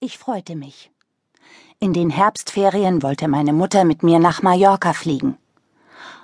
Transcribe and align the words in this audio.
Ich 0.00 0.16
freute 0.16 0.54
mich. 0.54 0.92
In 1.80 1.92
den 1.92 2.08
Herbstferien 2.08 3.02
wollte 3.02 3.26
meine 3.26 3.52
Mutter 3.52 3.82
mit 3.82 4.04
mir 4.04 4.20
nach 4.20 4.42
Mallorca 4.42 4.92
fliegen. 4.92 5.36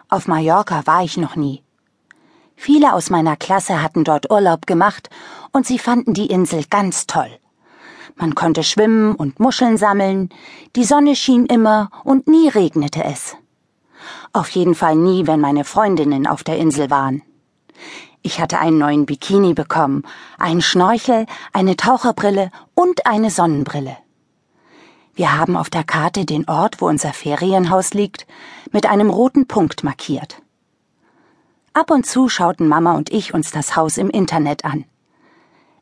Auf 0.09 0.29
Mallorca 0.29 0.87
war 0.87 1.03
ich 1.03 1.17
noch 1.17 1.35
nie. 1.35 1.65
Viele 2.55 2.93
aus 2.93 3.11
meiner 3.11 3.35
Klasse 3.35 3.83
hatten 3.83 4.05
dort 4.05 4.31
Urlaub 4.31 4.69
gemacht 4.69 5.11
und 5.51 5.67
sie 5.67 5.81
fanden 5.81 6.15
die 6.15 6.27
Insel 6.27 6.63
ganz 6.71 7.09
toll. 7.09 7.31
Man 8.15 8.37
konnte 8.37 8.63
schwimmen 8.63 9.17
und 9.17 9.41
Muscheln 9.41 9.77
sammeln, 9.77 10.29
die 10.77 10.85
Sonne 10.85 11.17
schien 11.17 11.47
immer 11.47 11.91
und 12.05 12.29
nie 12.29 12.49
regnete 12.49 13.03
es. 13.03 13.37
Auf 14.33 14.51
jeden 14.51 14.77
Fall 14.77 14.95
nie, 14.95 15.27
wenn 15.27 15.41
meine 15.41 15.65
Freundinnen 15.65 16.29
auf 16.29 16.45
der 16.45 16.59
Insel 16.59 16.91
waren. 16.91 17.23
Ich 18.27 18.41
hatte 18.41 18.59
einen 18.59 18.79
neuen 18.79 19.05
Bikini 19.05 19.53
bekommen, 19.53 20.03
einen 20.39 20.63
Schnorchel, 20.63 21.27
eine 21.53 21.77
Taucherbrille 21.77 22.51
und 22.73 23.07
eine 23.07 23.31
Sonnenbrille. 23.31 23.99
Wir 25.15 25.37
haben 25.37 25.59
auf 25.59 25.69
der 25.69 25.85
Karte 25.85 26.25
den 26.25 26.49
Ort, 26.49 26.81
wo 26.81 26.89
unser 26.89 27.13
Ferienhaus 27.13 27.93
liegt, 27.93 28.27
mit 28.73 28.87
einem 28.87 29.11
roten 29.11 29.47
Punkt 29.47 29.85
markiert. 29.85 30.41
Ab 31.75 31.91
und 31.91 32.07
zu 32.07 32.31
schauten 32.31 32.67
Mama 32.67 32.95
und 32.95 33.13
ich 33.13 33.35
uns 33.35 33.51
das 33.51 33.77
Haus 33.77 33.99
im 33.99 34.09
Internet 34.09 34.65
an. 34.65 34.87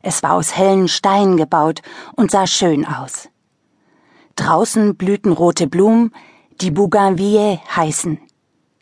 Es 0.01 0.21
war 0.21 0.33
aus 0.33 0.53
hellen 0.53 0.89
Steinen 0.89 1.37
gebaut 1.37 1.81
und 2.17 2.29
sah 2.29 2.45
schön 2.45 2.85
aus. 2.85 3.29
Draußen 4.35 4.97
blühten 4.97 5.31
rote 5.31 5.67
Blumen, 5.67 6.11
die 6.59 6.71
Bougainvilliers 6.71 7.59
heißen. 7.73 8.19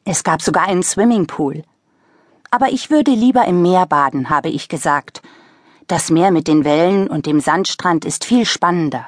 Es 0.03 0.23
gab 0.23 0.41
sogar 0.41 0.63
einen 0.63 0.81
Swimmingpool. 0.81 1.61
Aber 2.51 2.69
ich 2.71 2.91
würde 2.91 3.11
lieber 3.11 3.45
im 3.45 3.61
Meer 3.61 3.85
baden, 3.85 4.29
habe 4.29 4.49
ich 4.49 4.67
gesagt. 4.67 5.21
Das 5.87 6.09
Meer 6.09 6.31
mit 6.31 6.47
den 6.47 6.65
Wellen 6.65 7.07
und 7.07 7.25
dem 7.25 7.39
Sandstrand 7.39 8.03
ist 8.03 8.25
viel 8.25 8.45
spannender. 8.45 9.05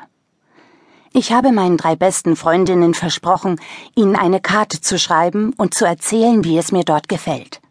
Ich 1.12 1.32
habe 1.32 1.52
meinen 1.52 1.78
drei 1.78 1.96
besten 1.96 2.36
Freundinnen 2.38 2.94
versprochen, 2.94 3.60
ihnen 3.96 4.16
eine 4.16 4.40
Karte 4.40 4.82
zu 4.82 4.98
schreiben 4.98 5.54
und 5.58 5.74
zu 5.74 5.86
erzählen, 5.86 6.44
wie 6.44 6.58
es 6.58 6.72
mir 6.72 6.84
dort 6.84 7.10
gefällt. 7.10 7.62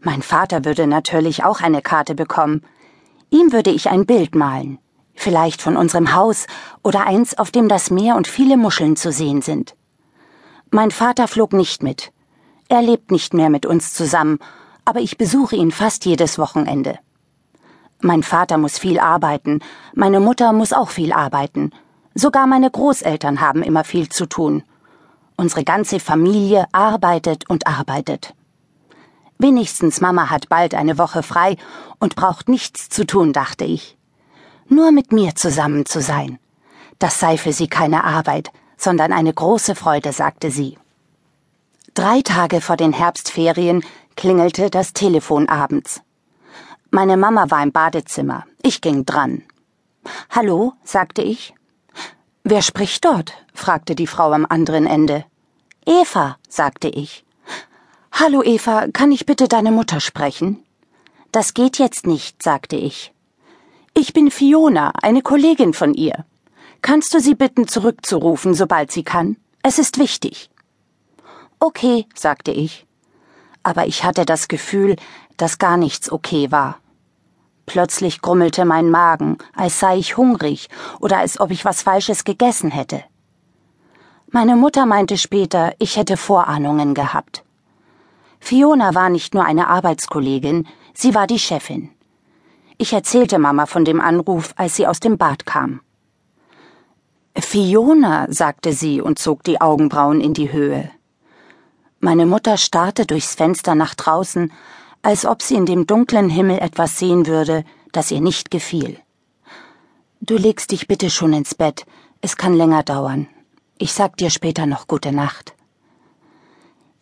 Mein 0.00 0.22
Vater 0.22 0.64
würde 0.64 0.86
natürlich 0.86 1.44
auch 1.44 1.60
eine 1.60 1.82
Karte 1.82 2.14
bekommen. 2.14 2.62
Ihm 3.28 3.52
würde 3.52 3.70
ich 3.70 3.90
ein 3.90 4.06
Bild 4.06 4.34
malen, 4.34 4.78
vielleicht 5.14 5.60
von 5.60 5.76
unserem 5.76 6.14
Haus 6.14 6.46
oder 6.82 7.06
eins, 7.06 7.38
auf 7.38 7.50
dem 7.50 7.68
das 7.68 7.90
Meer 7.90 8.16
und 8.16 8.26
viele 8.26 8.56
Muscheln 8.56 8.96
zu 8.96 9.12
sehen 9.12 9.42
sind. 9.42 9.76
Mein 10.70 10.90
Vater 10.90 11.28
flog 11.28 11.52
nicht 11.52 11.82
mit. 11.82 12.12
Er 12.68 12.80
lebt 12.80 13.10
nicht 13.10 13.34
mehr 13.34 13.50
mit 13.50 13.66
uns 13.66 13.92
zusammen, 13.92 14.38
aber 14.84 15.00
ich 15.00 15.18
besuche 15.18 15.56
ihn 15.56 15.70
fast 15.70 16.04
jedes 16.04 16.38
Wochenende. 16.38 16.98
Mein 18.00 18.22
Vater 18.22 18.58
muss 18.58 18.78
viel 18.78 18.98
arbeiten, 18.98 19.60
meine 19.94 20.20
Mutter 20.20 20.52
muss 20.52 20.72
auch 20.72 20.88
viel 20.88 21.12
arbeiten, 21.12 21.70
Sogar 22.14 22.46
meine 22.46 22.70
Großeltern 22.70 23.40
haben 23.40 23.62
immer 23.62 23.84
viel 23.84 24.08
zu 24.08 24.26
tun. 24.26 24.64
Unsere 25.36 25.64
ganze 25.64 26.00
Familie 26.00 26.66
arbeitet 26.72 27.48
und 27.48 27.66
arbeitet. 27.66 28.34
Wenigstens 29.38 30.00
Mama 30.00 30.28
hat 30.28 30.48
bald 30.48 30.74
eine 30.74 30.98
Woche 30.98 31.22
frei 31.22 31.56
und 31.98 32.16
braucht 32.16 32.48
nichts 32.48 32.88
zu 32.88 33.06
tun, 33.06 33.32
dachte 33.32 33.64
ich. 33.64 33.96
Nur 34.68 34.92
mit 34.92 35.12
mir 35.12 35.34
zusammen 35.34 35.86
zu 35.86 36.02
sein. 36.02 36.38
Das 36.98 37.20
sei 37.20 37.38
für 37.38 37.52
sie 37.52 37.68
keine 37.68 38.04
Arbeit, 38.04 38.50
sondern 38.76 39.12
eine 39.12 39.32
große 39.32 39.74
Freude, 39.74 40.12
sagte 40.12 40.50
sie. 40.50 40.76
Drei 41.94 42.20
Tage 42.22 42.60
vor 42.60 42.76
den 42.76 42.92
Herbstferien 42.92 43.82
klingelte 44.16 44.70
das 44.70 44.92
Telefon 44.92 45.48
abends. 45.48 46.00
Meine 46.90 47.16
Mama 47.16 47.50
war 47.50 47.62
im 47.62 47.72
Badezimmer. 47.72 48.44
Ich 48.62 48.80
ging 48.80 49.06
dran. 49.06 49.42
Hallo, 50.30 50.72
sagte 50.82 51.22
ich. 51.22 51.54
Wer 52.42 52.62
spricht 52.62 53.04
dort? 53.04 53.32
fragte 53.54 53.94
die 53.94 54.06
Frau 54.06 54.32
am 54.32 54.46
anderen 54.48 54.86
Ende. 54.86 55.24
Eva, 55.86 56.36
sagte 56.48 56.88
ich. 56.88 57.24
Hallo 58.12 58.42
Eva, 58.42 58.88
kann 58.92 59.12
ich 59.12 59.24
bitte 59.26 59.48
deine 59.48 59.70
Mutter 59.70 60.00
sprechen? 60.00 60.64
Das 61.32 61.54
geht 61.54 61.78
jetzt 61.78 62.06
nicht, 62.06 62.42
sagte 62.42 62.76
ich. 62.76 63.12
Ich 63.94 64.12
bin 64.12 64.30
Fiona, 64.30 64.92
eine 65.02 65.22
Kollegin 65.22 65.74
von 65.74 65.94
ihr. 65.94 66.24
Kannst 66.82 67.14
du 67.14 67.20
sie 67.20 67.34
bitten, 67.34 67.68
zurückzurufen, 67.68 68.54
sobald 68.54 68.90
sie 68.90 69.04
kann? 69.04 69.36
Es 69.62 69.78
ist 69.78 69.98
wichtig. 69.98 70.50
Okay, 71.60 72.06
sagte 72.14 72.50
ich. 72.50 72.86
Aber 73.62 73.86
ich 73.86 74.04
hatte 74.04 74.24
das 74.24 74.48
Gefühl, 74.48 74.96
dass 75.36 75.58
gar 75.58 75.76
nichts 75.76 76.10
okay 76.10 76.50
war. 76.50 76.78
Plötzlich 77.66 78.20
grummelte 78.20 78.64
mein 78.64 78.90
Magen, 78.90 79.38
als 79.54 79.78
sei 79.78 79.96
ich 79.96 80.16
hungrig 80.16 80.68
oder 80.98 81.18
als 81.18 81.38
ob 81.38 81.50
ich 81.50 81.64
was 81.64 81.82
Falsches 81.82 82.24
gegessen 82.24 82.70
hätte. 82.70 83.04
Meine 84.32 84.56
Mutter 84.56 84.86
meinte 84.86 85.16
später, 85.16 85.72
ich 85.78 85.96
hätte 85.96 86.16
Vorahnungen 86.16 86.94
gehabt. 86.94 87.44
Fiona 88.40 88.94
war 88.94 89.08
nicht 89.10 89.34
nur 89.34 89.44
eine 89.44 89.68
Arbeitskollegin, 89.68 90.66
sie 90.94 91.14
war 91.14 91.26
die 91.26 91.38
Chefin. 91.38 91.90
Ich 92.78 92.92
erzählte 92.92 93.38
Mama 93.38 93.66
von 93.66 93.84
dem 93.84 94.00
Anruf, 94.00 94.54
als 94.56 94.76
sie 94.76 94.86
aus 94.86 95.00
dem 95.00 95.18
Bad 95.18 95.46
kam. 95.46 95.80
Fiona, 97.36 98.26
sagte 98.30 98.72
sie 98.72 99.00
und 99.00 99.18
zog 99.18 99.44
die 99.44 99.60
Augenbrauen 99.60 100.20
in 100.20 100.34
die 100.34 100.50
Höhe. 100.50 100.90
Meine 102.02 102.24
Mutter 102.24 102.56
starrte 102.56 103.04
durchs 103.04 103.34
Fenster 103.34 103.74
nach 103.74 103.94
draußen, 103.94 104.50
als 105.02 105.26
ob 105.26 105.42
sie 105.42 105.54
in 105.54 105.66
dem 105.66 105.86
dunklen 105.86 106.30
Himmel 106.30 106.58
etwas 106.58 106.98
sehen 106.98 107.26
würde, 107.26 107.62
das 107.92 108.10
ihr 108.10 108.22
nicht 108.22 108.50
gefiel. 108.50 108.98
Du 110.22 110.36
legst 110.36 110.70
dich 110.70 110.88
bitte 110.88 111.10
schon 111.10 111.34
ins 111.34 111.54
Bett, 111.54 111.84
es 112.22 112.38
kann 112.38 112.54
länger 112.54 112.82
dauern. 112.82 113.28
Ich 113.76 113.92
sag 113.92 114.16
dir 114.16 114.30
später 114.30 114.64
noch 114.64 114.86
gute 114.86 115.12
Nacht. 115.12 115.54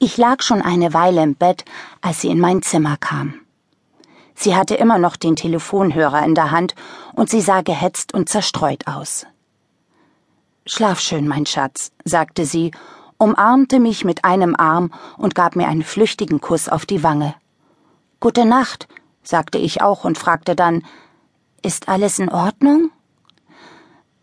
Ich 0.00 0.16
lag 0.16 0.42
schon 0.42 0.62
eine 0.62 0.92
Weile 0.94 1.22
im 1.22 1.36
Bett, 1.36 1.64
als 2.00 2.20
sie 2.20 2.28
in 2.28 2.40
mein 2.40 2.62
Zimmer 2.62 2.96
kam. 2.96 3.34
Sie 4.34 4.56
hatte 4.56 4.74
immer 4.74 4.98
noch 4.98 5.14
den 5.14 5.36
Telefonhörer 5.36 6.24
in 6.24 6.34
der 6.34 6.50
Hand 6.50 6.74
und 7.14 7.30
sie 7.30 7.40
sah 7.40 7.62
gehetzt 7.62 8.14
und 8.14 8.28
zerstreut 8.28 8.86
aus. 8.88 9.26
Schlaf 10.66 11.00
schön, 11.00 11.26
mein 11.26 11.46
Schatz, 11.46 11.92
sagte 12.04 12.44
sie, 12.46 12.72
umarmte 13.18 13.80
mich 13.80 14.04
mit 14.04 14.24
einem 14.24 14.54
Arm 14.56 14.92
und 15.16 15.34
gab 15.34 15.56
mir 15.56 15.68
einen 15.68 15.82
flüchtigen 15.82 16.40
Kuss 16.40 16.68
auf 16.68 16.86
die 16.86 17.02
Wange. 17.02 17.34
Gute 18.20 18.44
Nacht, 18.44 18.88
sagte 19.22 19.58
ich 19.58 19.82
auch 19.82 20.04
und 20.04 20.18
fragte 20.18 20.56
dann 20.56 20.84
Ist 21.62 21.88
alles 21.88 22.18
in 22.18 22.30
Ordnung? 22.30 22.90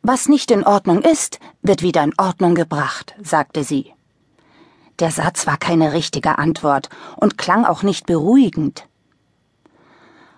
Was 0.02 0.28
nicht 0.30 0.52
in 0.52 0.64
Ordnung 0.64 1.02
ist, 1.02 1.40
wird 1.62 1.82
wieder 1.82 2.04
in 2.04 2.14
Ordnung 2.18 2.56
gebracht, 2.56 3.16
sagte 3.22 3.64
sie. 3.64 3.92
Der 5.00 5.12
Satz 5.12 5.46
war 5.46 5.58
keine 5.58 5.94
richtige 5.94 6.38
Antwort 6.38 6.90
und 7.18 7.38
klang 7.38 7.66
auch 7.66 7.84
nicht 7.84 8.06
beruhigend. 8.06 8.88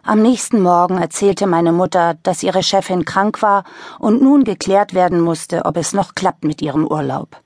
Am 0.03 0.22
nächsten 0.22 0.62
Morgen 0.62 0.97
erzählte 0.97 1.47
meine 1.47 1.74
Mutter, 1.74 2.16
dass 2.24 2.41
ihre 2.41 2.63
Chefin 2.63 3.03
krank 3.03 3.41
war 3.41 3.66
und 4.00 4.22
nun 4.22 4.45
geklärt 4.45 4.94
werden 4.94 5.19
musste, 5.19 5.66
ob 5.66 5.75
es 5.75 5.91
noch 5.91 6.16
klappt 6.16 6.45
mit 6.45 6.62
ihrem 6.62 6.88
Urlaub. 6.88 7.41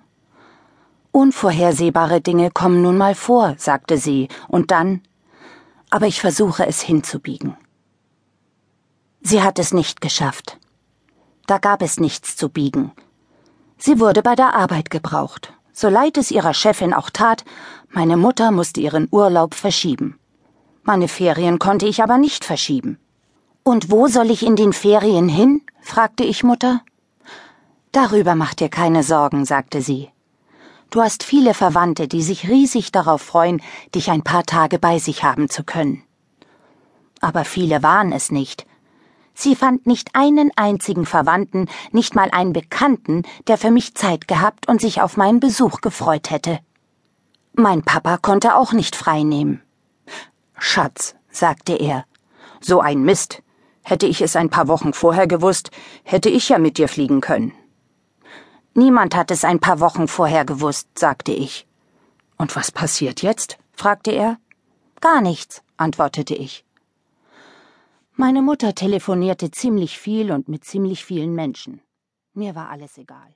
Unvorhersehbare 1.11 2.21
Dinge 2.21 2.51
kommen 2.51 2.81
nun 2.81 2.97
mal 2.97 3.15
vor, 3.15 3.55
sagte 3.57 3.97
sie, 3.97 4.27
und 4.47 4.71
dann 4.71 5.01
aber 5.91 6.07
ich 6.07 6.21
versuche 6.21 6.65
es 6.65 6.81
hinzubiegen. 6.81 7.55
Sie 9.21 9.43
hat 9.43 9.59
es 9.59 9.73
nicht 9.73 10.01
geschafft. 10.01 10.57
Da 11.45 11.59
gab 11.59 11.83
es 11.83 11.99
nichts 11.99 12.35
zu 12.35 12.49
biegen. 12.49 12.93
Sie 13.77 13.99
wurde 13.99 14.23
bei 14.23 14.35
der 14.35 14.55
Arbeit 14.55 14.89
gebraucht. 14.89 15.53
So 15.73 15.89
leid 15.89 16.17
es 16.17 16.31
ihrer 16.31 16.53
Chefin 16.53 16.93
auch 16.93 17.09
tat, 17.09 17.43
meine 17.89 18.17
Mutter 18.17 18.51
musste 18.51 18.81
ihren 18.81 19.07
Urlaub 19.11 19.53
verschieben. 19.53 20.17
Meine 20.83 21.07
Ferien 21.07 21.59
konnte 21.59 21.85
ich 21.85 22.01
aber 22.01 22.17
nicht 22.17 22.45
verschieben. 22.45 22.97
Und 23.63 23.91
wo 23.91 24.07
soll 24.07 24.31
ich 24.31 24.45
in 24.45 24.55
den 24.55 24.73
Ferien 24.73 25.29
hin? 25.29 25.61
fragte 25.81 26.23
ich 26.23 26.43
Mutter. 26.43 26.81
Darüber 27.91 28.35
mach 28.35 28.53
dir 28.53 28.69
keine 28.69 29.03
Sorgen, 29.03 29.45
sagte 29.45 29.81
sie. 29.81 30.09
Du 30.91 31.01
hast 31.01 31.23
viele 31.23 31.53
Verwandte, 31.53 32.09
die 32.09 32.21
sich 32.21 32.49
riesig 32.49 32.91
darauf 32.91 33.21
freuen, 33.21 33.61
dich 33.95 34.11
ein 34.11 34.23
paar 34.23 34.43
Tage 34.43 34.77
bei 34.77 34.99
sich 34.99 35.23
haben 35.23 35.49
zu 35.49 35.63
können. 35.63 36.03
Aber 37.21 37.45
viele 37.45 37.81
waren 37.81 38.11
es 38.11 38.29
nicht. 38.29 38.67
Sie 39.33 39.55
fand 39.55 39.87
nicht 39.87 40.15
einen 40.15 40.51
einzigen 40.57 41.05
Verwandten, 41.05 41.69
nicht 41.93 42.13
mal 42.13 42.29
einen 42.31 42.51
Bekannten, 42.51 43.23
der 43.47 43.57
für 43.57 43.71
mich 43.71 43.95
Zeit 43.95 44.27
gehabt 44.27 44.67
und 44.67 44.81
sich 44.81 45.01
auf 45.01 45.15
meinen 45.15 45.39
Besuch 45.39 45.79
gefreut 45.79 46.29
hätte. 46.29 46.59
Mein 47.53 47.83
Papa 47.83 48.17
konnte 48.17 48.55
auch 48.55 48.73
nicht 48.73 48.97
frei 48.97 49.23
nehmen. 49.23 49.61
Schatz, 50.57 51.15
sagte 51.29 51.73
er, 51.73 52.03
so 52.59 52.81
ein 52.81 53.01
Mist. 53.01 53.41
Hätte 53.83 54.07
ich 54.07 54.21
es 54.21 54.35
ein 54.35 54.49
paar 54.49 54.67
Wochen 54.67 54.91
vorher 54.91 55.25
gewusst, 55.25 55.71
hätte 56.03 56.29
ich 56.29 56.49
ja 56.49 56.59
mit 56.59 56.77
dir 56.77 56.89
fliegen 56.89 57.21
können. 57.21 57.53
Niemand 58.73 59.15
hat 59.15 59.31
es 59.31 59.43
ein 59.43 59.59
paar 59.59 59.79
Wochen 59.79 60.07
vorher 60.07 60.45
gewusst, 60.45 60.87
sagte 60.97 61.33
ich. 61.33 61.67
Und 62.37 62.55
was 62.55 62.71
passiert 62.71 63.21
jetzt? 63.21 63.57
fragte 63.73 64.11
er. 64.11 64.37
Gar 65.01 65.21
nichts, 65.21 65.61
antwortete 65.77 66.35
ich. 66.35 66.65
Meine 68.13 68.41
Mutter 68.41 68.73
telefonierte 68.75 69.51
ziemlich 69.51 69.97
viel 69.97 70.31
und 70.31 70.47
mit 70.47 70.63
ziemlich 70.63 71.03
vielen 71.03 71.33
Menschen. 71.33 71.81
Mir 72.33 72.55
war 72.55 72.69
alles 72.69 72.97
egal. 72.97 73.35